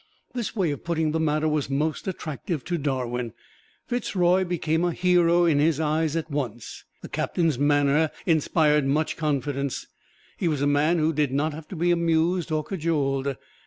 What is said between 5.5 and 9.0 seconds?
his eyes at once. The Captain's manner inspired